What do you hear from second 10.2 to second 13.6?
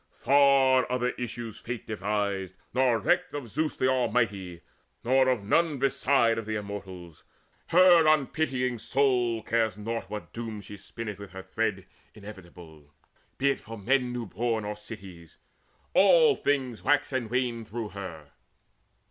doom she spinneth with her thread Inevitable, be it